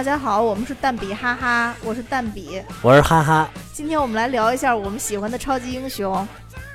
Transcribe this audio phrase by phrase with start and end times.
[0.00, 3.50] 大家好，我们是蛋比哈哈，我是蛋比，我是哈哈。
[3.70, 6.26] 今天我们来聊一下我们喜欢的超级英雄。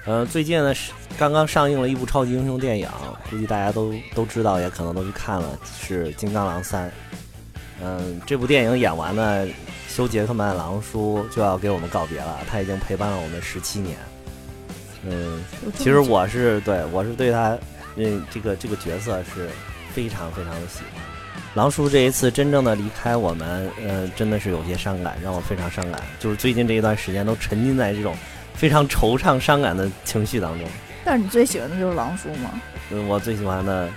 [0.06, 2.88] 呃，最近呢是刚刚上映了一部超级英雄电影，
[3.28, 6.88] 估计大家都都知道，也可能都去看了，是《金刚狼三》。
[7.82, 9.48] 嗯，这部电影演完呢，
[9.88, 13.98] 修·杰克曼狼叔就要给我们告别了，他已经陪伴了我们十七年。
[15.04, 15.44] 嗯，
[15.76, 17.58] 其实我是对我是对他，
[17.96, 19.50] 嗯，这个这个角色是
[19.96, 21.15] 非常非常的喜欢。
[21.56, 26.02] 狼叔这一次真正的离开我们，呃，真的是有些伤感，让我非常伤感。
[26.20, 28.14] 就是最近这一段时间都沉浸在这种
[28.54, 30.68] 非常惆怅、伤感的情绪当中。
[31.06, 32.62] 但是你最喜欢的就是狼叔吗？
[32.92, 33.90] 嗯，我最喜欢的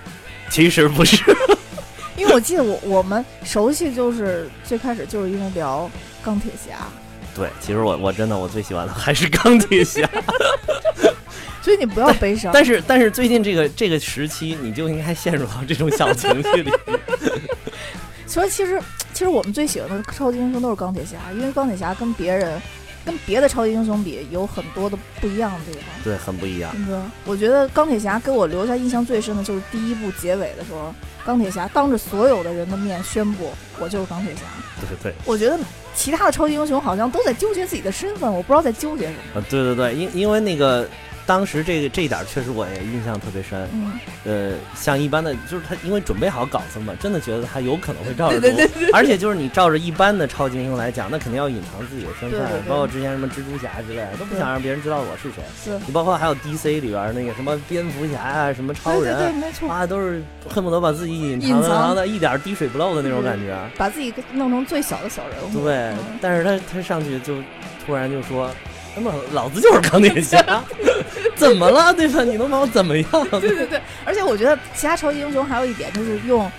[0.49, 1.21] 其实不是，
[2.15, 5.91] 因为我记得我我们熟悉就是最开始就是因为聊
[6.23, 6.77] 钢铁侠。
[7.35, 10.09] 对，其实我我真的我最喜欢的还是钢铁侠。
[11.61, 12.51] 所以你不要悲伤。
[12.53, 16.71] 但 是但是最近这个这个时期，你就应该陷入到这种小情绪里。
[18.25, 18.79] 所以其实
[19.11, 22.61] 其实我们最喜欢的超级英雄都是钢铁侠，因为钢铁侠跟别人
[23.03, 25.83] 跟别的超级英雄比有很多的不一样的地方。
[26.03, 26.71] 对，很不一样。
[27.25, 30.93] 我觉得钢铁侠给我留下印象最深的就是第一部结尾的时候，
[31.25, 34.41] 钢铁侠当着所有的人的面宣布我就是钢铁侠。
[34.79, 35.15] 对对。
[35.25, 35.57] 我觉得
[35.95, 39.41] 其他的超级英雄好像都在纠结自己的身份，我不知道在纠结什么。
[39.41, 40.87] 啊，对对对，因因为那个。
[41.29, 43.69] 当时这个这一点确实我也印象特别深，
[44.25, 48.47] 呃，像一般的，就是他因为准备好稿子嘛，真的觉得他有可能会照着读，
[48.91, 55.43] 而且就是你照着一般的超级英雄来讲，那肯定要隐藏自己的身份，包括之前什么蜘蛛侠之类的，都不想让别人知道我是谁。
[55.63, 65.63] 是你包括还有 DC 里边那个什么蝙蝠侠啊，什么超人，对没错，啊，都是恨不得把自己隐藏藏的一点滴水不漏的那种感觉，把自己弄成最小的小人物。
[65.63, 67.35] 对，但是他他上去就
[67.85, 68.49] 突然就说。
[69.33, 70.63] 老子就是钢铁侠，
[71.35, 71.93] 怎么了？
[71.93, 72.23] 对吧？
[72.23, 73.05] 你能把我怎么样？
[73.39, 76.49] 对对对，而且我觉得其他超级英雄还有一点就是用，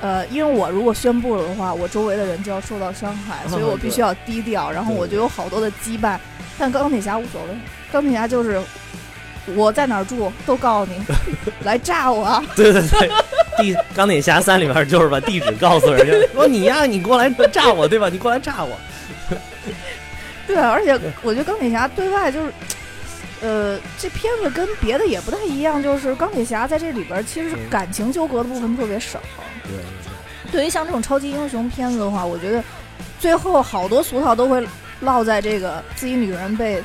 [0.00, 6.18] 呃，因为我如果宣布了的话，我周围的人就要受到伤害，所以我必须要低调，然后我就有好多的羁绊。
[6.58, 7.48] 但钢铁侠无所谓，
[7.92, 8.60] 钢铁侠就是
[9.54, 11.04] 我在哪儿住都告诉你，
[11.64, 12.42] 来炸我。
[12.54, 13.10] 对对对，
[13.58, 18.08] 地钢铁侠三里面就是把地址告诉人家，说你呀，你过来炸我，对吧？
[18.08, 18.76] 你过来炸我。
[20.48, 22.52] 对，而且我觉得钢铁侠对外就是，
[23.42, 29.20] 呃，这片子跟别的也不太一样，就是钢铁侠在这里边其实感情纠葛的部分特别少。
[29.64, 30.52] 对。
[30.52, 32.62] 对于像这种超级英雄片子的话，我觉得
[33.18, 34.64] 最后好多俗套都会
[35.00, 36.82] 落在这个自己女人被。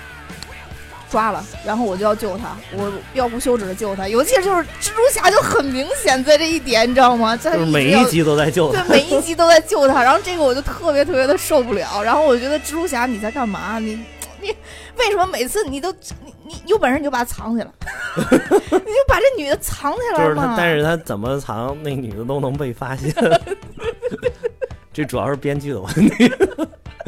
[1.09, 4.07] 抓了，然后我就要救他，我要不休止的救他。
[4.07, 7.35] 尤其是就是蜘蛛侠就很明显在这一点，你知道吗？
[7.35, 10.03] 就是每一集都在救他，对，每一集都在救他。
[10.03, 12.01] 然后这个我就特别特别的受不了。
[12.03, 13.79] 然后我觉得蜘蛛侠你在干嘛？
[13.79, 13.99] 你
[14.41, 14.55] 你
[14.97, 17.71] 为什么每次你都你你有本事你就把它藏起来，
[18.15, 20.55] 你就把这女的藏起来嘛？
[20.57, 23.13] 但是他怎么藏，那女的都能被发现。
[24.93, 26.31] 这主要是编剧的问题。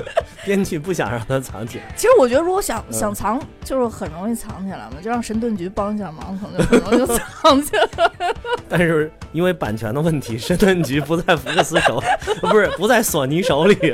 [0.46, 1.84] 编剧不想让他藏起来。
[1.96, 7.88] 其实我觉得，如果想想藏，就是很容易藏起来嘛，就让神盾局帮一下忙，可能就很容易就藏起来。
[8.68, 12.02] 但是因为版权的问题，神盾局不在福克斯手，
[12.42, 13.94] 不是不在索尼手里。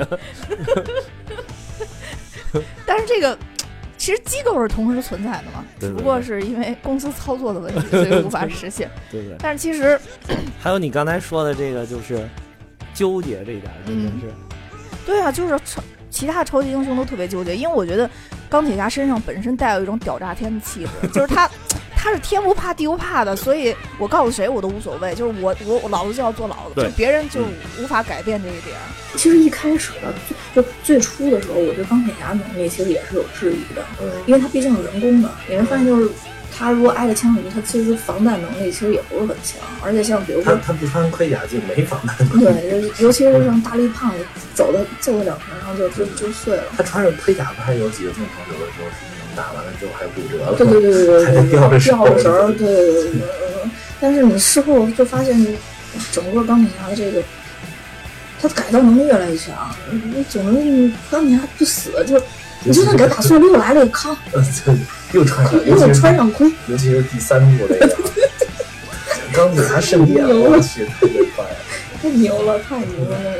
[2.85, 3.37] 但是这个
[3.97, 8.89] 其实机构是同时存在的嘛，只不过是因为公司操作的问题，所以无法实现。
[9.11, 9.35] 对对。
[9.39, 9.99] 但是其实
[10.59, 12.27] 还有你刚才说的这个，就是
[12.93, 14.33] 纠结这一点，真的是。
[15.05, 18.09] 对啊，就是超其他超级英雄都特别纠结，因为我觉得
[18.49, 21.49] 钢铁侠身上本身带有一种屌炸天的气质， 就是他
[21.95, 27.41] 他是天不怕地不怕的，所以我告诉谁我都无所谓，就是我我老子就要做老子，就别人就
[27.79, 28.75] 无法改变这一点。
[29.15, 30.13] 其实一开始的
[30.55, 33.83] 就最初的时候，我对钢铁侠能力其实也是有质疑的，
[34.25, 36.09] 因为他毕竟是人工的，你会发现就是。
[36.57, 42.17] 他如果挨了枪什么，他其实防弹能力其实也不是很强，而且像比如说他他不穿盔甲就没防弹。
[42.39, 44.25] 对，尤其是像大力胖子，
[44.55, 46.63] 走的揍了两拳，然后就就就碎了。
[46.75, 48.87] 他穿着盔甲不还有几个镜头，有的时候
[49.35, 50.55] 打完了之后还骨折了。
[50.57, 52.47] 对对对对对，还得吊着吊着绳儿。
[52.53, 53.21] 对对对对。
[53.99, 55.57] 但是你事后就发现，
[56.11, 57.21] 整个钢铁侠的这个，
[58.41, 59.55] 他改造能力越来越强。
[59.91, 62.19] 你总能钢铁侠不死，就
[62.63, 64.15] 你就算给他打碎了，又来了一康。
[65.13, 67.97] 又穿上， 又穿上盔，尤其是第三部那个
[69.31, 71.45] 钢铁侠圣殿，我去，特别快，
[72.01, 73.37] 太牛了，太牛了那个。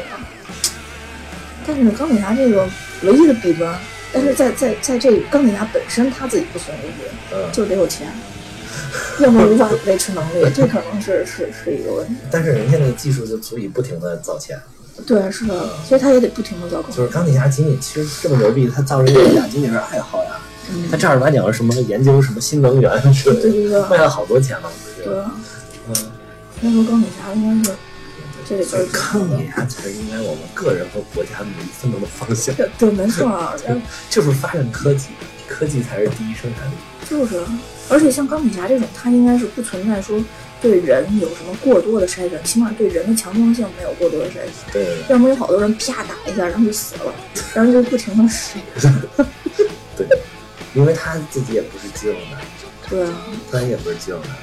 [1.66, 2.66] 但是钢铁侠这个
[3.02, 3.78] 唯一的弊端，
[4.14, 8.08] 但是在在在这钢铁侠本身他自己不存疑，就得有钱，
[9.19, 12.16] 要么无法维持能力，这可能是是是一个问题。
[12.31, 14.58] 但是人家那个技术就足以不停的造钱。
[15.05, 16.81] 对，是的，所以他也得不停的造。
[16.83, 20.31] 就是钢铁侠仅仅其实这么牛逼，他造这个盔甲仅仅是爱好呀。
[20.91, 23.31] 他正儿八经是什么研究什么新能源是，
[23.89, 25.15] 卖了好多钱了，对，
[25.88, 25.95] 嗯，
[26.59, 27.77] 那时候钢铁侠应该是
[28.45, 33.55] 就是钢铁侠才是应该我们个人和国家努力奋斗的方向，对对，没错啊，
[34.09, 35.07] 就是发展科技，
[35.47, 36.73] 科技才是第一生产力。
[37.09, 37.41] 就是，
[37.88, 40.21] 而且像钢铁侠这种，它应该是不存在说
[40.62, 44.44] 对人有什么过多的筛选，起码对人的强壮性没有过多的筛选。
[44.74, 47.13] 对对要么有好多人啪打一下，然后就死了，
[47.54, 48.57] 然后就不停的死。
[49.95, 50.19] 对 对，
[50.74, 52.42] 因为他自己也不是肌肉男，
[52.89, 53.13] 对啊，
[53.51, 54.36] 他也不是肌肉男。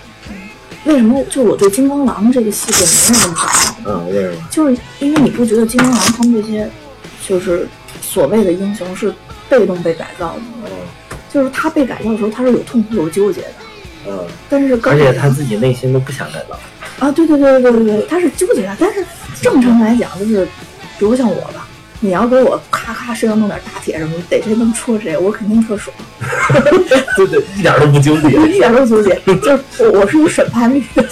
[0.85, 4.05] 为什么就我对金刚狼这个系列没有那么感冒？
[4.05, 4.49] 嗯，为什么？
[4.51, 6.71] 就是因为你不觉得金刚狼他们这些
[7.27, 7.67] 就是
[8.03, 9.13] 所谓的英雄是
[9.49, 10.47] 被动被改造的吗？
[10.67, 10.71] 嗯
[11.33, 13.49] 就是他被改造的时候，他是有痛苦有纠结的，
[14.07, 16.59] 嗯，但是而且他自己内心都不想改造。
[16.99, 18.77] 啊，对对对对对对，他是纠结的。
[18.79, 19.05] 但是
[19.41, 20.45] 正常来讲，就是
[20.99, 21.67] 比如像我吧，
[22.01, 25.95] 你要给我咔咔身上弄点大铁什么，逮谁能戳谁，我肯定特爽，
[27.17, 28.29] 对对，一点都不纠结。
[28.29, 29.21] 一点都不纠结。
[29.37, 31.03] 就是我我是有审判力的，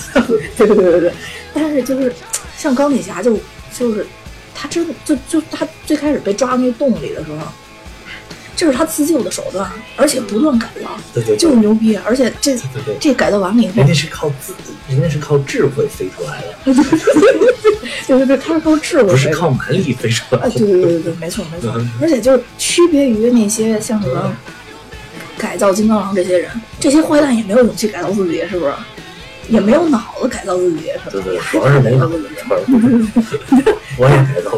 [0.56, 1.12] 对对对对对。
[1.54, 2.12] 但是就是
[2.56, 3.38] 像钢铁侠就
[3.76, 4.06] 就是
[4.54, 7.38] 他真的就就他最开始被抓那洞里的时候。
[8.62, 11.96] 这是他自救的手段，而且不断改造，对对，就是牛逼。
[11.96, 12.56] 而且这
[13.00, 14.54] 这改造完了以后人，家是靠自，
[14.88, 16.72] 人家是靠智慧飞出来的，
[18.06, 20.50] 对对对，他是靠智慧，不是靠蛮力飞出来啊，的。
[20.50, 24.32] 对对对对对，没错没错嗯，而且就是区别于那些像什么
[25.36, 26.48] 改造金刚狼这些人，
[26.78, 28.72] 这些坏蛋也没有勇气改造自己，是不是？
[29.48, 31.02] 也没有脑子改造自己，是吧？
[31.10, 32.78] 对对也，还主要是没脑子改造自己。
[32.78, 34.56] 不是， 我也改造。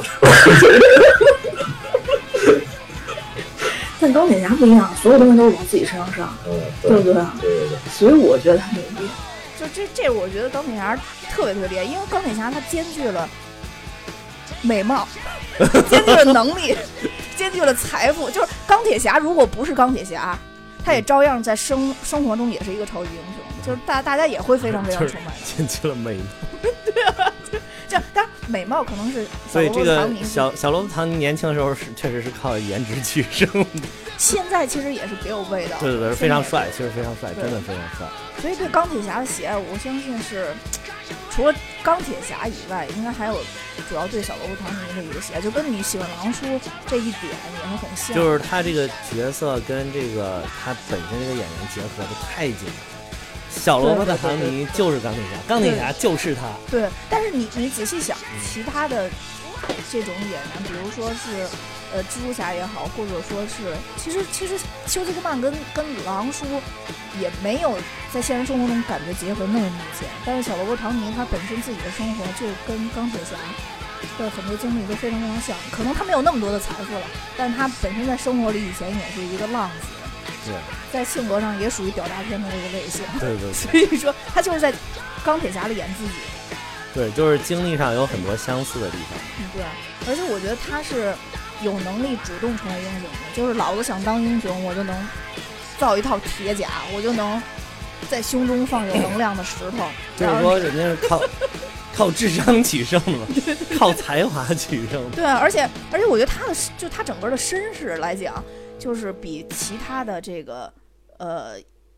[4.05, 7.15] 但钢铁侠不一样，所有东西都是往自己身上上，嗯，对不对？
[7.15, 9.09] 对对对，所以我觉得他牛逼。
[9.59, 10.95] 就这这，我觉得钢铁侠
[11.31, 13.27] 特别特别厉害，因为钢铁侠他兼具了
[14.61, 15.09] 美貌，
[15.89, 16.77] 兼具了能力，
[17.35, 18.29] 兼具了财富。
[18.29, 20.39] 就是钢铁侠如果不是钢铁侠，
[20.85, 25.57] 他也照样在生生活中也是一个超级英雄，就是大大家也会非常非常崇拜他。
[25.57, 26.25] 进去了美貌。
[27.89, 33.89] 这样，当然美貌可能是小所以这个小小罗伯特唐尼年轻的时候是确实是靠颜值取胜的，
[34.19, 38.07] 现在其实也是别有味道，对对对，非常帅，确实非常帅，真的非常帅。
[38.41, 40.55] 所以对钢铁侠的喜爱，我相信是
[41.31, 43.39] 除了钢铁侠以外，应该还有
[43.89, 46.45] 主要对小罗伯特唐尼的一个喜爱，就跟你喜欢狼叔
[46.87, 48.15] 这一点也是很像。
[48.15, 52.94] 就是他这个角色跟这个他本身这个演员结合的太紧了。
[53.55, 56.43] 小罗伯特唐尼就是钢铁侠，钢铁侠就是他。
[56.71, 58.41] 对，但是你你仔细想，嗯。
[58.45, 59.09] 其他的
[59.91, 61.49] 这种演员，比如说是
[61.95, 66.45] 呃蜘蛛侠也好，或者说是其实其实休·杰克曼跟跟狼叔
[67.19, 67.79] 也没有
[68.13, 73.37] 在现实生活中感觉结合那么明显，但是小罗伯特唐尼他本身自己的生活就跟钢铁侠
[74.19, 77.07] 的很多经历都非常非常像，可能他没有那么多的财富了，
[77.37, 79.94] 但是他本身在生活里以前也是一个浪子，对
[80.93, 83.53] 在性格上也属于屌炸天的这个类型，对对对
[83.89, 84.73] 所以说他就是在
[85.25, 86.13] 钢铁侠里演自己。
[86.95, 89.19] 对，就是经历上有很多相似的地方。
[89.41, 89.65] 嗯，对，
[90.09, 91.13] 而且我觉得他是
[91.61, 94.97] 有能力主动成为英雄的，就是老子想当英雄，我就能
[95.77, 97.43] 造一套铁甲，我就能
[98.09, 101.21] 在胸中放有能量的石头， 就是说，人家是靠
[101.93, 103.27] 靠智商取胜的嘛，
[103.77, 105.17] 靠才华取胜的。
[105.17, 108.35] 对，而且而且我觉得他的就他整个的身世来讲，
[108.79, 110.73] 就是比其他的这个
[111.19, 111.55] 呃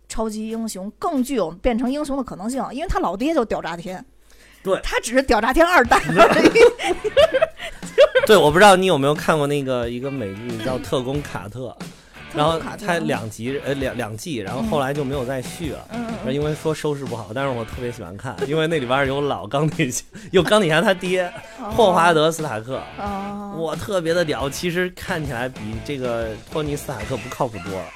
[0.08, 4.04] 超级英雄更具有变成英雄的可能性，因为他老爹就屌炸天。
[4.62, 6.50] 对他只是屌炸天二代而已。
[8.26, 11.76] 对，我不知道你有没有看过那个一个美剧叫《特工卡特》，
[12.36, 15.80] 然后 它两集呃两两季，然后后来就没有再续了。
[16.30, 27.86] 因为说收视不好，但是我特别喜欢看，因为那里边有老钢铁侠，有钢铁侠他爹嗯，霍华德·斯塔克，哦，我特别的屌，其实看起来比这个托尼·斯塔克不靠谱多了。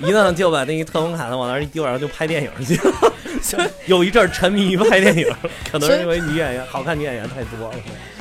[0.08, 3.12] 一弄就把那个特工卡特往那儿一丢，然后就拍电影去了。
[3.86, 5.26] 有一阵儿沉迷于拍电影，
[5.70, 7.74] 可能是因为女演员好看女演员太多了。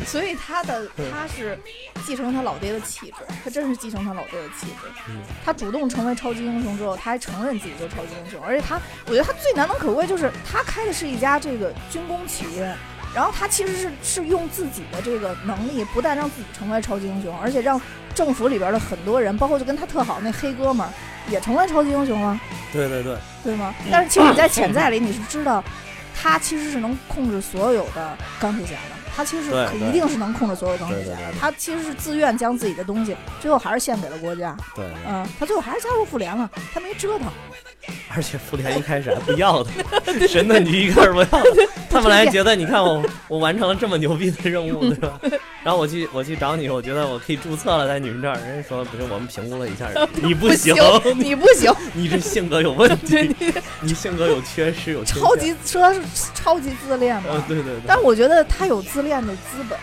[0.05, 1.59] 所以他的他是
[2.05, 4.87] 继承他老爹的气质，他真是继承他老爹的气质。
[5.09, 12.73] 嗯他主动成为超级英雄之后，他还承认自己就是超级英雄，而且他，我觉得他最难能可贵就是他开的是一家这个军工企业，
[13.13, 17.79] 然后他其实是是用自己的这个能力，不但让自己成为超级英雄，而且让
[18.13, 20.89] 政府里边的很多人，包括就跟他特好那黑哥们儿，
[21.29, 22.39] 也成为超级英雄了。
[22.71, 23.73] 对对对，对吗？
[23.91, 25.63] 但是其实你在潜在里你是知道，
[26.15, 31.33] 他其实是能控制所有的钢铁侠的，他其实是可一定是能控制所有钢铁侠的。
[31.37, 34.55] 他其实是自愿将自己的东西，最后还是献给了国家。
[34.73, 37.27] 对，嗯，他最后还是加入妇联了，他没折腾。
[38.15, 39.71] 而且复联一开始还不要他，
[40.27, 41.43] 神盾局一开始不要他，
[41.89, 45.19] 他本来觉得你看我我完成了这么牛逼的任务，对吧？
[45.63, 48.35] 然后我去我去找你，我觉得我可以注册了，在你们这儿。
[48.39, 49.89] 人家说不行，我们评估了一下，
[50.21, 50.75] 你不行，
[51.17, 53.35] 你不行，你这性格有问题，
[53.81, 56.01] 你性格有缺失，有超级说他是
[56.35, 57.73] 超级自恋的，对对对。
[57.87, 59.77] 但是我觉得他有自恋的资本，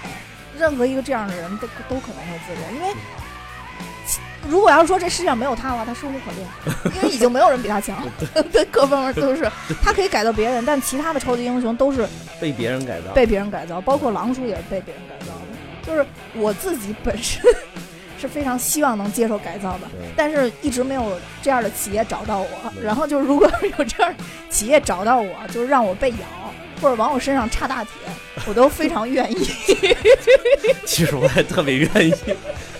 [0.58, 2.88] 任何一个这样的人都都可能会自恋，因为
[4.48, 7.96] 如果要是说这世界上没有他的话，他生无可恋，因为已经没有人比他强，
[8.52, 9.50] 对各方面都是
[9.82, 12.06] 他可以改造别人，但其他的超级英雄都是
[12.40, 15.40] 被别人改造，被别人改造，包括狼叔也是被别人改造的。
[15.82, 17.42] 就是我自己本身
[18.18, 22.48] 是非常希望能接受改造的，但是一直没有这样的企业找到我。
[22.82, 24.14] 然后就如果有这样
[24.48, 26.16] 企业找到我，就是让我被咬
[26.80, 27.92] 或者往我身上插大铁，
[28.46, 29.50] 我都非常愿意。
[30.86, 32.14] 其实我也特别愿意，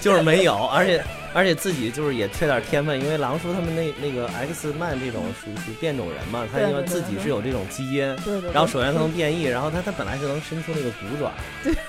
[0.00, 1.02] 就是没有，而且。
[1.34, 11.30] 而且自己就是也缺点天分，因为狼叔他们那那个 X 曼这种属于变种人嘛，他因为自己是有这种基因，对然后首先他能变异，然后他他本来是能伸出那个骨爪，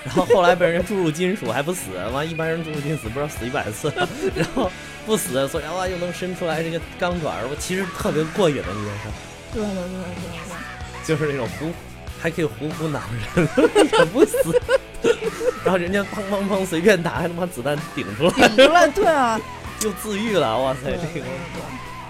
[0.04, 3.90] 然后后来被人家注入金属还不死，完一般人注入金属不知道死一百次，
[4.36, 4.70] 然后
[5.06, 9.08] 不死，所以哇又能伸出来这个钢爪，我其实特别过瘾的一件事。
[9.54, 10.04] 对对对对
[10.44, 11.72] 对，就是那种糊，
[12.20, 13.00] 还可以糊糊挠
[13.34, 13.48] 人，
[13.92, 14.60] 也不死。
[15.64, 19.40] 然后人家砰砰砰随便打，还能把子弹顶出来，顶出来，对啊，
[19.82, 21.26] 又自愈了，哇塞，这个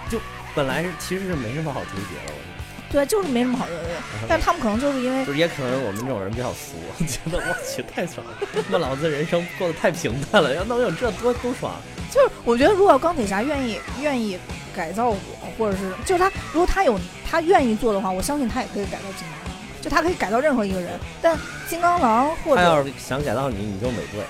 [0.09, 0.19] 就
[0.55, 2.49] 本来是其实是没什么好纠结的，我觉得。
[2.91, 3.89] 对，就是没什么好纠结，
[4.27, 8.33] 但他们可能就是因为，就是也可能我们这种人比较俗，觉得我去太爽了，
[8.69, 11.73] 那老子人生过得太平淡了，要能有这多多爽。
[12.11, 14.39] 就是我觉得，如果钢铁侠愿意愿意
[14.75, 15.17] 改造我，
[15.57, 16.99] 或者是就是他，如果他有
[17.29, 19.48] 他愿意做的话，我相信他也可以改造金刚。
[19.81, 24.21] 就他可以改造任何一个人，但金刚狼或者他要是想改造你，你就美队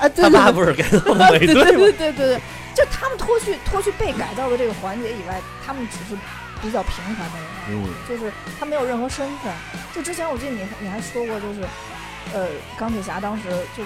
[0.00, 0.98] 啊，对他爸不是改造
[1.30, 1.64] 美队吗？
[1.64, 2.40] 对对对对对，
[2.74, 6.18] 就他们脱去脱去被改造的这个环节以外，他们只是
[6.62, 9.52] 比较平凡的人，嗯，就是他没有任何身份。
[9.94, 11.60] 就之前我记得你你还说过，就是
[12.32, 13.44] 呃，钢铁侠当时
[13.76, 13.84] 就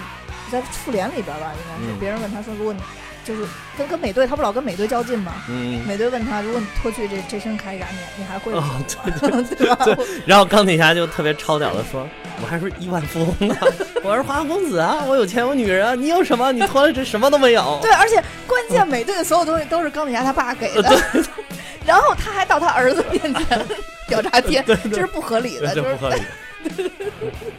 [0.50, 2.80] 在复联里边吧，应该是别人问他说，如果你
[3.28, 3.42] 就是
[3.76, 5.34] 跟跟美队，他不老跟美队较劲吗？
[5.50, 8.82] 嗯，美队问他，如果你脱去这这身铠甲，你你还会吗？
[8.88, 9.86] 对 对吧？
[10.24, 12.08] 然后钢铁侠就特别超屌的说
[12.40, 13.54] ：“我还是亿万富翁呢，
[14.02, 16.50] 我是花花公子啊，我有钱有女人啊，你有什么？
[16.50, 17.78] 你脱了这什么都没有。
[17.82, 18.16] ”对，而且
[18.46, 20.90] 关键美队的所有东西都是钢铁侠他爸给的，
[21.84, 23.66] 然后他还到他儿子面前
[24.08, 26.22] 屌炸天，这是不合理的，这不合理。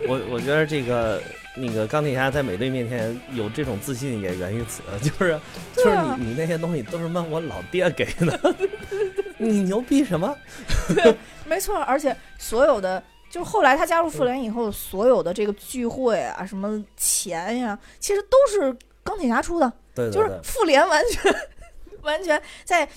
[0.08, 1.22] 我我觉得这个。
[1.56, 5.40] 那个钢铁侠在美队面前有这种自信也源于此，就是
[5.76, 8.56] 就是你你那些东西都是问我老爹给的，
[9.38, 10.36] 你牛逼什么？
[10.96, 11.16] 对，
[11.46, 21.36] 没错，而且所有的就是后来他加入复联以后，所有的这个聚会啊，什么钱呀，其实都是钢铁侠出的，对，就是复联完全
[22.04, 22.88] 完全在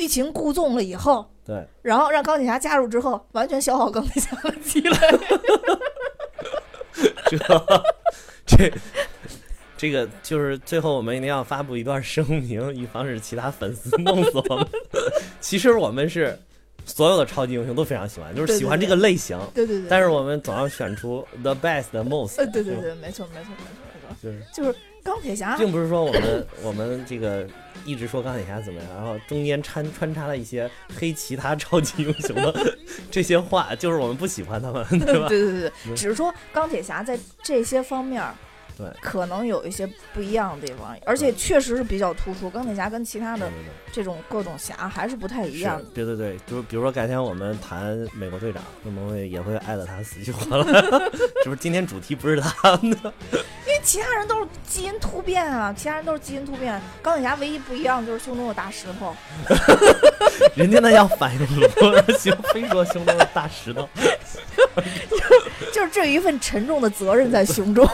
[0.00, 4.96] 欲擒故纵了以后，对，然后让钢铁侠加入之后，完全消耗钢铁侠的积累。
[7.38, 7.74] 这
[8.46, 8.72] 这
[9.76, 14.66] 这个就是最后我们一定要发布一段声明，以防止其他粉丝弄死我们。
[15.40, 16.38] 其实我们是
[16.84, 19.38] 所有的超级英雄都非常喜欢，就是喜欢这个类型。
[19.54, 19.88] 对对对。
[19.88, 22.36] 但是我们总要选出 the best most。
[22.38, 24.16] 呃，对对对，没错没错没错没错。
[24.22, 27.46] 就是就是钢铁侠，并不是说我们我们这个。
[27.84, 32.76] 一直说钢铁侠怎么样，然后中间穿穿插了一些黑其他超级英雄的
[33.10, 35.26] 这些话，就是我们不喜欢他们，对吧？
[35.30, 38.22] 对对对，只是说钢铁侠在这些方面。
[38.76, 42.48] 对，可能有一些不一样的地方，而且确实是比较突出。
[42.50, 43.50] 钢铁侠跟其他的
[43.92, 45.80] 这种各种侠还是不太一样。
[45.94, 50.64] 对对对，就是比如说改天我们谈美国队长，那么会也会爱的他死去活来。
[51.42, 53.12] 是不是今天主题不是他呢？
[53.66, 56.80] 因为其他人都是基因突变啊，其他人都是基因突变。
[57.02, 59.14] 钢铁侠唯一不一样就是胸中有大石头。
[60.56, 61.66] 人家那叫反应炉，
[62.18, 63.88] 行，非说胸中的大石头。
[65.72, 67.86] 就是这有一份沉重的责任在胸中，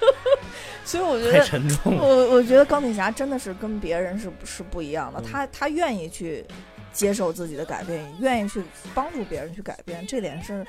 [0.84, 2.04] 所以我觉得太沉重了。
[2.04, 6.44] 我我觉得钢铁侠真的是跟别人是是不一样的，他他愿意去
[6.92, 8.62] 接受自己的改变，愿意去
[8.94, 10.64] 帮助别人去改变，这点是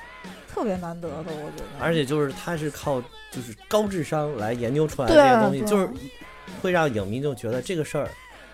[0.52, 1.16] 特别难得的。
[1.18, 3.00] 我觉得，而且就是他是靠
[3.30, 5.88] 就是高智商来研究出来这些东西，就是
[6.62, 8.08] 会让影迷就觉得这个事儿，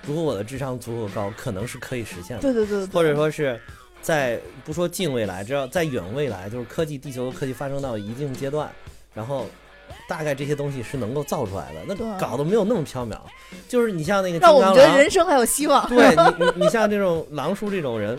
[0.06, 2.42] 如果我的智商足够高，可能是可以实现的。
[2.42, 3.60] 对对对，或者说是。
[4.02, 8.68] 在不说近未来，只要在远未来，就是科技地球的科技发生到一定阶段，
[9.14, 9.46] 然后
[10.08, 11.80] 大概这些东西是能够造出来的。
[11.86, 13.16] 那搞得没有那么缥缈，
[13.68, 15.88] 就是你像那个让我们觉得人生还有希望。
[15.88, 18.18] 对你，你你像这种狼叔这种人，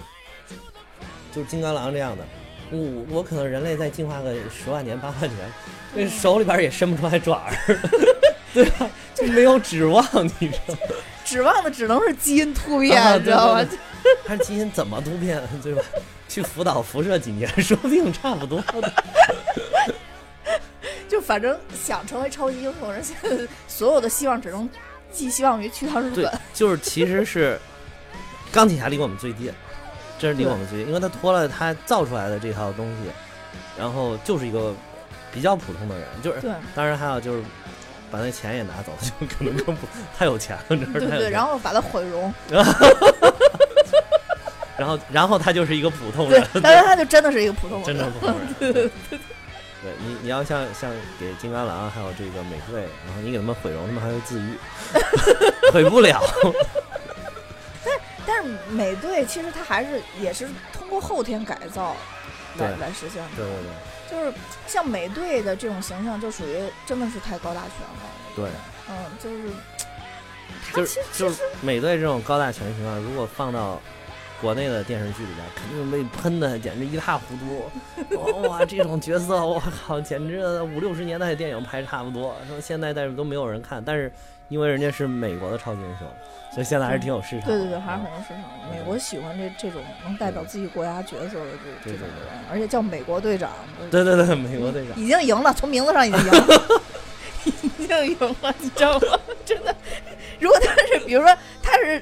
[1.34, 2.24] 就是金刚狼这样的，
[2.72, 5.52] 我我可能人类再进化个十万年八万年，
[5.94, 7.80] 那手里边也伸不出来爪儿，
[8.54, 8.90] 对吧？
[9.13, 10.04] 就没有指望，
[10.40, 10.80] 你知道吗？
[11.25, 13.66] 指望的只能是基因突变，你知道吗？
[14.26, 15.82] 看基因怎么突变，对吧？
[16.28, 18.64] 去福岛辐射几年， 说不定差不多。
[21.08, 23.30] 就反正想成为超级英雄人，现在
[23.68, 24.68] 所有的希望只能
[25.12, 26.40] 寄希望于去趟日对本。
[26.54, 27.60] 就是其实是
[28.52, 29.54] 钢铁侠离我们最近，
[30.18, 33.12] 真是离我们最近，因为他脱了他造出来的这套东西，
[33.78, 34.74] 然后就是一个
[35.32, 37.44] 比较普通的人，就是对当然还有就是
[38.10, 39.86] 把那钱也拿走，就可能更不
[40.18, 42.34] 太有钱了，这是对对，然后把它毁容，
[44.77, 48.48] 然后然后他就是一个普通人，，但是他就真的是一个普通人，真正普通人。
[48.60, 48.89] 对对
[50.00, 50.89] 你你要像像
[51.20, 54.58] 给金刚狼还有这个美队，然后你给他们毁容，他们还会自愈，
[55.74, 56.22] 毁不了。
[58.25, 61.96] 但是美队其实他还是也是通过后天改造
[62.58, 63.72] 来来实现的，对对对。
[64.10, 64.34] 就是
[64.68, 68.46] 像美队的这种形象就属于真的是太高大全了，对。
[68.89, 69.50] 嗯，就是
[70.72, 73.82] 他就其实是就是美队这种高大全形象，如果放到
[74.44, 77.66] 国内的电视剧里边，肯定被喷的简直一塌糊涂。
[78.20, 82.36] 哇哇，这种角色，我靠，简直五六十年代的电影拍差不多。
[82.48, 84.12] 说现在但是都没有人看，但是
[84.50, 86.06] 因为人家是美国的超级英雄，
[86.54, 87.48] 所以现在还是挺有市场的。
[87.48, 88.78] 对对对，还是很嗯有市场的。
[88.78, 93.50] 美国喜欢这这种能代表自己国家角色的这种人，而且叫美国队长，
[93.90, 95.00] 对对对，美国队长。
[95.00, 96.82] 已经赢了，从名字上已经赢了，
[97.80, 99.20] 已经赢了，你知道吗？
[99.46, 99.74] 真的，
[100.40, 102.02] 如果他是比如说他是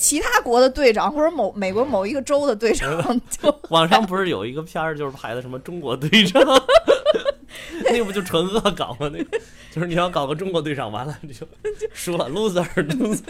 [0.00, 2.90] 其他国的队长，或者某美国某一个州的队长，
[3.28, 6.42] 就 网上不是有一个片儿，就是拍的什么中国队长，
[7.84, 9.10] 那个不就纯恶搞吗？
[9.12, 9.38] 那个
[9.70, 11.46] 就是你要搞个中国队长，完了你就
[11.92, 13.20] 输了，loser loser。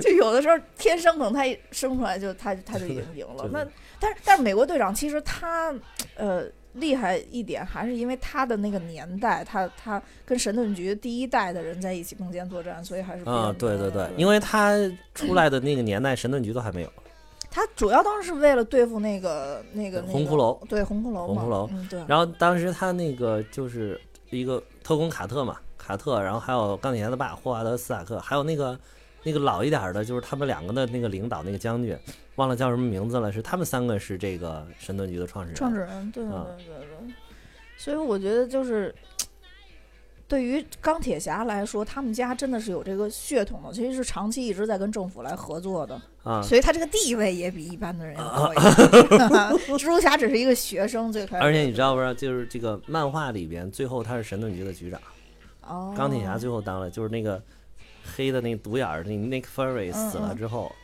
[0.00, 3.48] 就有的时候天生可能他一生出来就他他就已经赢了。
[3.50, 3.66] 那
[3.98, 5.74] 但是但是美国队长其实他
[6.16, 6.44] 呃
[6.80, 14.76] 厉害一点，还是因为他的那个年代，他他跟神盾局第一代的人在一起并肩作战，所以还是啊，对对对，因为他
[15.14, 16.92] 出来的那个年代，神盾局都还没有。
[17.50, 21.68] 他主要当时是为了对付那个那个那个红骷髅，对红骷髅嘛，红骷髅。
[21.72, 23.98] 嗯对，然后当时他那个就是
[24.30, 28.78] 一个特工卡特嘛，卡特，然后还有钢铁侠的爸霍华德斯塔克，还有那个
[29.28, 31.96] 那个老一点儿的，就是他们两个的那个领导那个将军，
[32.36, 35.56] 忘了叫什么名字了，是他们三个是这个神盾局的创始人。
[35.56, 37.14] 创始人，对对啊对对对，
[37.76, 38.94] 所以我觉得就是。
[40.30, 48.72] 对于钢铁侠来说，他们家真的是有这个血统的，其实是长期一直在跟政府来合作的，啊，所以他这个地位也比一般的人高一点。
[49.78, 55.00] 蜘蛛侠只是一个学生，最开始，而且你知道不知道，就是这个漫画里边，最后他是神盾局的局长，
[55.66, 57.42] 哦，钢铁侠最后当了，就是那个
[58.16, 60.74] 黑的那独眼儿那 Nick Fury 嗯死了之后，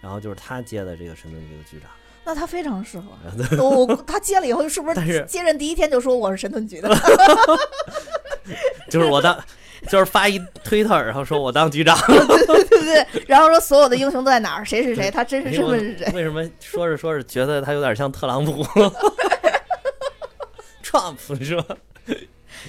[0.00, 1.88] 然后就是他接的这个神盾局的局长。
[2.24, 3.06] 那他非常适合。
[3.58, 6.88] 我我他接了以后，是不 但是是接任第一天就说我是神盾局的？
[8.88, 9.36] 就是我当，
[9.88, 11.98] 就是发一推特，然后说我当局长。
[12.06, 16.12] 对对对，然后说所有的英雄都在哪儿，谁是谁，他真实身份是谁？
[16.14, 18.64] 为什么说着说着觉得他有点像特朗普
[20.84, 21.76] ？Trump 是吧？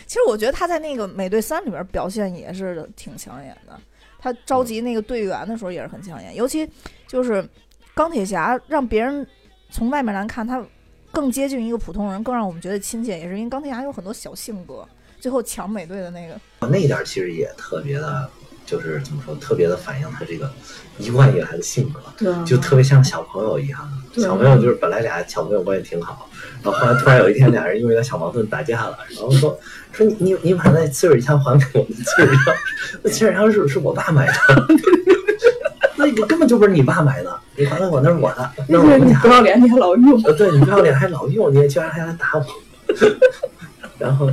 [0.08, 3.80] 其实我觉得他在那个《美队三》里边表现也是挺抢眼的。
[4.24, 6.66] 他召集那个队员的时候也是很抢眼，尤其
[7.08, 7.46] 就是
[7.94, 9.28] 钢铁侠让别人
[9.70, 10.66] 从外面来看他
[11.12, 14.88] 更接近一个普通人，更让我们觉得亲切，也是因为钢铁侠有很多小性格。
[15.20, 18.30] 最后抢美队的那个，那一点其实也特别的，
[18.66, 20.52] 就是怎么说，特别的反映他这个
[20.98, 23.80] 一贯以来的性格，对啊，就特别像小朋友一样。
[24.16, 26.30] 小朋友就是本来俩小朋友关系挺好，
[26.62, 29.60] 然后后来突然有一天俩人因为点小矛盾打架了，然后说
[29.92, 32.56] 说你你你把那刺水枪还给我，们刺水枪，
[33.02, 34.34] 那刺水枪是是我爸买的，
[35.98, 40.22] 那个根本就不是你爸买的， 你还给我那是我的， 你不要脸，你还老用。
[40.24, 42.46] 呃，对你不要脸还老用，你居然还来打我，
[43.98, 44.30] 然后，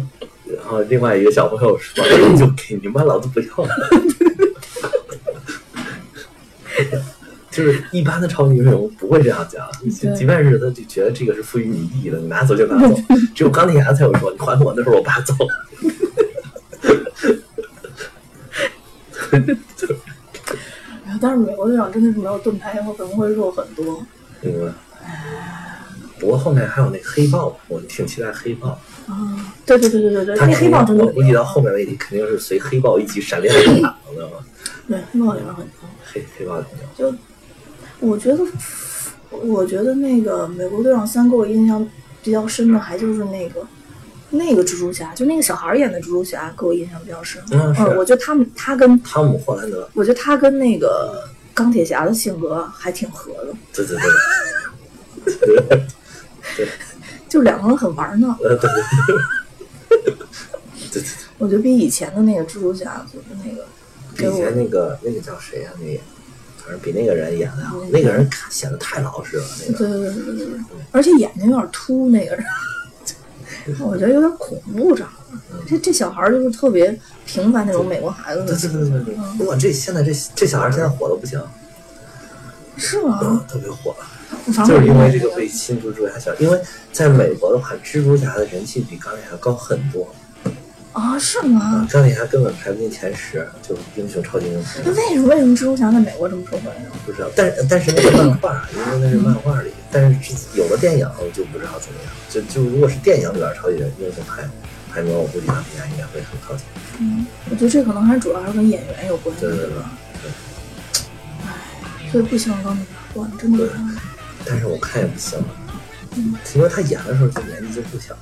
[0.57, 3.75] 然后另外一个小朋友说：“哎就给你妈，老子不要了。
[7.51, 9.69] ”就是一般的超级英雄不会这样讲，
[10.17, 12.95] 即便是他就觉得这个是赋予你意义的，你拿走就拿走。
[13.35, 15.35] 只有钢铁侠才会说：“你还我，那是我爸走。
[19.33, 19.39] 哎
[21.07, 24.07] 呀但是美国队长真的是没有盾牌以后可能会弱很多。”
[24.41, 24.73] 明白？
[26.19, 28.81] 不过后面还有那黑豹，我挺期待黑豹。
[29.11, 34.37] 啊，对对对对对对，他那黑豹真的我估计到后面那里肯定是随黑豹一起闪亮登场，知道吗？
[34.89, 35.91] 对黑豹也是很强。
[36.13, 37.15] 黑黑豹挺牛。
[38.01, 38.45] 我觉得，
[39.31, 41.87] 我觉得那个美国队长三给我印象
[42.23, 43.67] 比较深的，还就是那个
[44.31, 47.43] 那个蜘蛛侠，就那个小孩演的蜘蛛侠，给我印象比较深。
[47.51, 53.97] 嗯是嗯，我觉得他们他跟汤姆·霍兰德，我觉得他跟那个钢铁侠的性格还挺合的，对对
[55.25, 55.85] 对
[56.57, 56.69] 对，
[57.31, 58.37] 就两个人很玩闹。
[58.43, 58.71] 呃对。
[59.89, 60.15] 对对
[60.93, 61.03] 对对。
[61.39, 63.65] 我觉得比以前的那个蜘蛛侠就是那个
[64.15, 66.01] 给我以前那个那个叫谁呀、那个
[66.59, 69.45] 反正比那个人演的好，那个人看显得太老实了。
[69.67, 69.79] 那个。
[69.79, 70.59] 对对对对对对，
[70.91, 72.45] 而且眼睛有点凸，那个人。
[73.79, 75.07] 我觉得有点恐怖着。
[75.67, 79.15] 这这小孩儿就是特别平凡那种美国孩子对的对对对。
[79.39, 81.41] 对，哇，这现在这这小孩现在火的不行，
[82.77, 83.21] 是吗？
[83.23, 83.95] 嗯，特别火，
[84.67, 86.61] 就是因为这个被新蜘蛛侠小，因为
[86.93, 90.09] 在美国的话，蜘蛛侠的人气比钢铁侠高很多，
[90.93, 91.87] 啊，是吗？
[91.91, 94.93] 钢铁侠根本排不进前十，就是英雄超级英雄那。
[94.93, 96.83] 为什么为什么蜘蛛侠在美国这么受欢迎？
[97.05, 102.13] 不知道，但是但是那是漫画，因为那是漫画里，但是有了电影我就不知道怎么样。
[102.29, 104.49] 就就如果是电影里边超级英雄排
[104.93, 106.65] 排名，我估计钢铁侠应该会很靠前。
[106.99, 109.77] 嗯，我觉得这可能还主要是跟演员有关系，对对对
[111.43, 112.11] 唉？
[112.13, 113.69] 所以不喜欢钢铁侠哇，真的对。
[114.45, 115.39] 但是我看也不行，
[116.55, 118.17] 因为他演的时候就年纪就不小，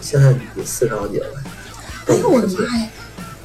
[0.00, 1.26] 现在也四十好几了。
[2.06, 2.88] 哎呦我的妈呀！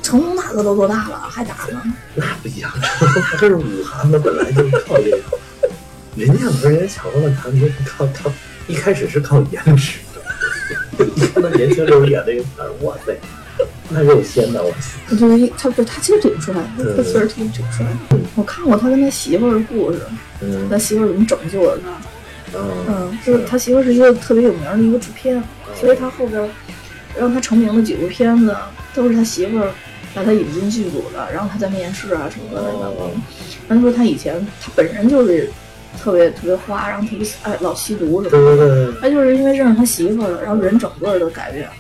[0.02, 1.82] 成龙大哥都多大了，还打呢？
[2.16, 5.20] 那不一样，他这是武行的，本来就是靠这个。
[6.16, 8.32] 人家不是人家抢过了他，你是靠靠，
[8.68, 10.00] 一开始是靠颜值。
[10.98, 13.18] 你看他年轻时候演那个片儿，哇塞，
[13.90, 15.00] 那肉鲜的，我去。
[15.10, 18.18] 我觉得他不，他其实挺帅他确实挺挺帅的。
[18.36, 20.00] 我看过他跟他媳妇儿的故事，
[20.42, 21.90] 嗯他媳妇儿怎么拯救了他。
[22.58, 25.44] 嗯嗯，就是他媳妇儿是一个特别有名的一个制片，
[25.80, 26.50] 所以他后边
[27.18, 28.56] 让他成名的几部片子
[28.94, 29.72] 都是他媳妇儿
[30.14, 32.68] 把他引进剧组的，然后他在面试啊什么的。
[32.68, 33.12] 哦
[33.68, 35.48] 然后说他以前他本身就是
[36.02, 38.58] 特别特别花，然后特别爱老吸毒什么的。
[38.58, 41.74] 对对，他就是因为认识他媳妇儿了，然后人整个都改变了。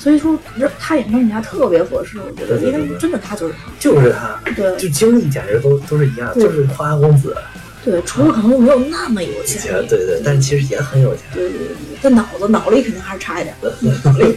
[0.00, 3.70] 所以说，这他演钢铁侠特别合适，我觉得，因为真的他就是他。
[3.78, 7.36] 就是他，对就经历简直都都是一样，对就是花花公子。
[7.84, 11.24] 对，除了可能没有那么有钱，钱对对，但是其实也很有钱。
[11.34, 13.54] 对对对，但脑子脑力肯定还是差一点，
[14.02, 14.34] 脑力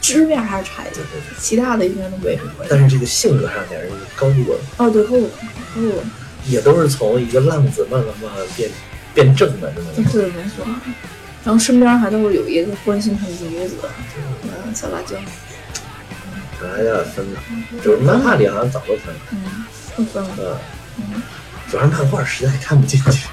[0.00, 1.04] 知识面还是差一点，
[1.38, 2.50] 其他的应该都没什么。
[2.68, 5.28] 但是这个性格上简直是高度了，哦，对，和我
[5.74, 6.02] 和我，
[6.46, 8.70] 也都是从一个浪子慢慢慢慢变
[9.14, 10.10] 变正的这么一个。
[10.10, 10.66] 对，没错。
[11.44, 13.76] 然后身边还都是有一个关心他们的女子，
[14.44, 15.16] 嗯，小辣椒，
[16.60, 17.40] 本来有点分了，
[17.82, 19.64] 就是漫画里好像早都分了，嗯，
[19.96, 20.60] 都分了。
[20.96, 21.22] 嗯，
[21.70, 23.26] 主要是漫画实在看不进去，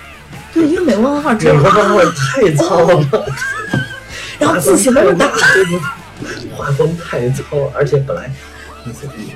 [0.54, 3.26] 对，因为美国漫画美国漫画太糙了，
[4.40, 5.32] 然后字写那么大，
[6.54, 8.30] 画风太糙，而且本来。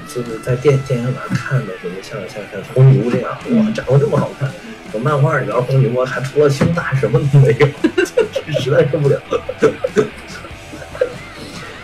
[0.08, 4.52] 就是在电电影里看的什么像像像红牛这样，哇，长得这么好看。
[4.92, 9.20] 我漫画里边红牛还除了胸大什么都没有，这 实在受不了。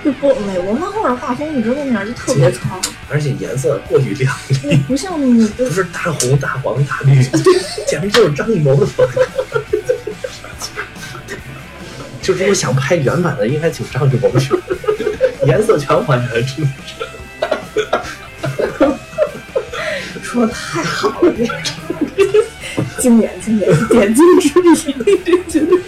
[0.04, 7.22] 就不美国漫画的画风一直都那样，就特别糙，而且颜色过于亮丽，不像那个不是大红大黄大绿，
[7.88, 9.22] 简直就是张艺谋的风格。
[12.22, 14.56] 就如果想拍原版的，应该请张艺谋去，
[15.46, 16.96] 颜色全还原，真的是。
[20.24, 22.26] 说的太好了，这
[23.04, 25.80] 经典经典点睛之笔，这绝对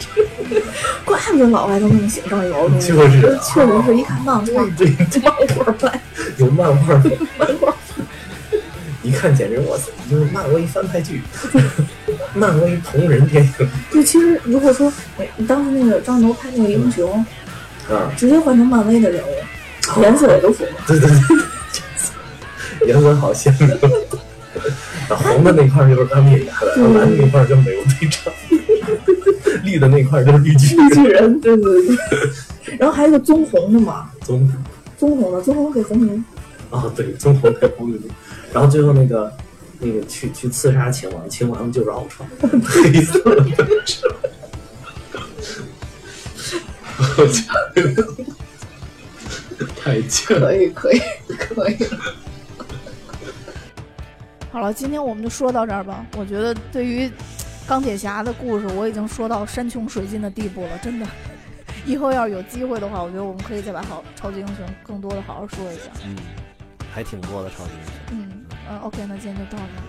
[0.50, 0.64] 是，
[1.06, 2.94] 怪不得老外都那么喜欢张艺谋就是
[3.28, 4.46] 啊确实是一看漫画，
[4.76, 6.02] 对对，漫画派，
[6.38, 7.76] 有漫画风，漫画
[9.04, 11.22] 一看简直我操，就是漫威翻拍剧，
[12.34, 14.92] 漫威同人电影就其实如果说
[15.38, 17.24] 你当时那个张艺谋拍那个英雄，
[17.90, 20.72] 啊，直接换成漫威的人物，颜色也都符合。
[20.88, 21.10] 对对
[22.80, 23.70] 对，颜色好鲜明。
[23.70, 23.78] 啊，
[25.10, 28.34] 红的那块就是钢铁侠的，蓝的那块就是美国队长，
[29.64, 31.98] 绿的那块就是绿巨人绿巨人，对对对。
[32.80, 34.50] 然后还有一个棕红的嘛，棕
[34.98, 36.24] 棕红的，棕红给红明。
[36.70, 38.02] 啊，对，棕红给红绿，
[38.52, 39.32] 然后最后那个
[39.80, 42.28] 那个去去刺杀秦王，秦王就是奥创，
[42.64, 43.46] 黑色的。
[47.18, 47.54] 我操！
[49.76, 50.48] 太贱了。
[50.48, 51.76] 可以可以可以。
[54.64, 56.06] 好了，今天我们就说到这儿吧。
[56.16, 57.12] 我觉得对于
[57.68, 61.06] 钢铁侠的故事，我已经说到山穷水尽的地步了，真的。
[61.86, 65.92] 以后要是有机会的话，我觉得我们可以再把好超级英雄更多的好好说一下。
[66.06, 66.16] 嗯，
[66.94, 67.94] 还挺多的超级英雄。
[68.12, 69.84] 嗯嗯，OK，那今天就到这儿。